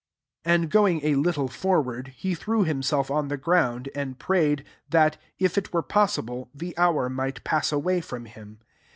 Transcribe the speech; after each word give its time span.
35 0.45 0.55
And 0.63 0.71
going 0.71 1.05
a 1.05 1.13
little 1.13 1.47
for 1.47 1.79
ward, 1.79 2.07
he 2.17 2.33
threw 2.33 2.63
himself 2.63 3.11
on 3.11 3.27
the 3.27 3.37
ground, 3.37 3.87
and 3.93 4.17
prayed, 4.17 4.65
that, 4.89 5.17
if 5.37 5.59
it 5.59 5.71
were 5.71 5.83
possible, 5.83 6.49
the 6.55 6.75
hour 6.75 7.07
might 7.07 7.43
pass 7.43 7.71
away 7.71 8.01
from 8.01 8.25
him. 8.25 8.61